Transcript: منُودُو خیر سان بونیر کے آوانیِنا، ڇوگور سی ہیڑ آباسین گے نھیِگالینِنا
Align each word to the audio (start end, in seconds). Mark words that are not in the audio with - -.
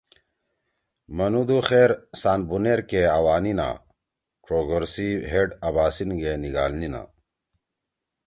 منُودُو 1.15 1.59
خیر 1.67 1.89
سان 2.21 2.39
بونیر 2.49 2.79
کے 2.89 3.01
آوانیِنا، 3.17 3.69
ڇوگور 4.45 4.83
سی 4.93 5.07
ہیڑ 5.31 5.47
آباسین 5.67 6.09
گے 6.21 6.31
نھیِگالینِنا 6.41 7.01